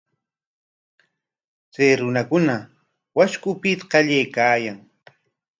[1.73, 2.55] Chay runakuna
[3.17, 4.77] washku upyayta qallaykaayan.